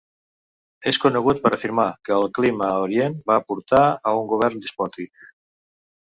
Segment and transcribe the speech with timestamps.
[0.91, 5.25] És conegut per afirmar que el clima a Orient va portar a un govern despòtic.